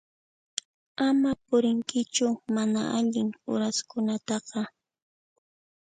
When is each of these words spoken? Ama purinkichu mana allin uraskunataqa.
Ama 1.07 1.31
purinkichu 1.45 2.27
mana 2.55 2.81
allin 2.97 3.29
uraskunataqa. 3.53 4.61